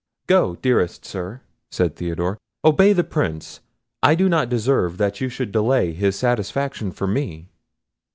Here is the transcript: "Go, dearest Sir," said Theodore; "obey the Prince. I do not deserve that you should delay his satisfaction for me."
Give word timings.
"Go, 0.25 0.55
dearest 0.55 1.05
Sir," 1.05 1.41
said 1.69 1.95
Theodore; 1.95 2.39
"obey 2.65 2.91
the 2.91 3.03
Prince. 3.03 3.59
I 4.01 4.15
do 4.15 4.27
not 4.27 4.49
deserve 4.49 4.97
that 4.97 5.21
you 5.21 5.29
should 5.29 5.51
delay 5.51 5.93
his 5.93 6.15
satisfaction 6.15 6.91
for 6.91 7.05
me." 7.05 7.49